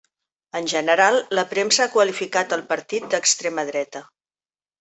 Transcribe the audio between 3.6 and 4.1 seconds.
dreta.